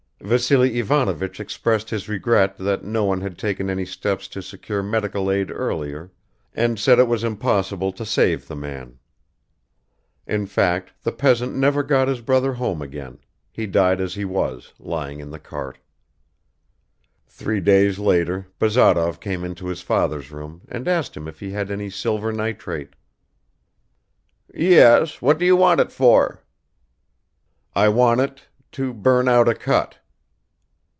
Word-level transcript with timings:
Vassily 0.23 0.77
Ivanovich 0.77 1.39
expressed 1.39 1.89
his 1.89 2.07
regret 2.07 2.55
that 2.57 2.83
no 2.83 3.03
one 3.05 3.21
had 3.21 3.39
taken 3.39 3.71
any 3.71 3.85
steps 3.85 4.27
to 4.27 4.43
secure 4.43 4.83
medical 4.83 5.31
aid 5.31 5.49
earlier 5.49 6.11
and 6.53 6.77
said 6.77 6.99
it 6.99 7.07
was 7.07 7.23
impossible 7.23 7.91
to 7.93 8.05
save 8.05 8.47
the 8.47 8.55
man. 8.55 8.99
In 10.27 10.45
fact 10.45 10.91
the 11.01 11.11
peasant 11.11 11.55
never 11.55 11.81
got 11.81 12.07
his 12.07 12.21
brother 12.21 12.53
home 12.53 12.83
again; 12.83 13.17
he 13.51 13.65
died 13.65 13.99
as 13.99 14.13
he 14.13 14.23
was, 14.23 14.71
lying 14.77 15.19
in 15.19 15.31
the 15.31 15.39
cart. 15.39 15.79
Three 17.27 17.59
days 17.59 17.97
later 17.97 18.45
Bazarov 18.59 19.19
came 19.19 19.43
into 19.43 19.65
his 19.65 19.81
father's 19.81 20.29
room 20.31 20.61
and 20.69 20.87
asked 20.87 21.17
him 21.17 21.27
if 21.27 21.39
he 21.39 21.49
had 21.49 21.71
any 21.71 21.89
silver 21.89 22.31
nitrate. 22.31 22.93
"Yes; 24.53 25.19
what 25.19 25.39
do 25.39 25.45
you 25.47 25.55
want 25.55 25.79
it 25.81 25.91
for?" 25.91 26.43
"I 27.75 27.89
want 27.89 28.21
it... 28.21 28.47
to 28.73 28.93
burn 28.93 29.27
out 29.27 29.49
a 29.49 29.55
cut." 29.55 29.97